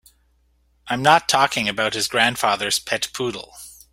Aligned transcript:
I'm 0.87 1.03
not 1.03 1.29
talking 1.29 1.69
about 1.69 1.93
his 1.93 2.07
grandfather's 2.07 2.79
pet 2.79 3.09
poodle. 3.13 3.53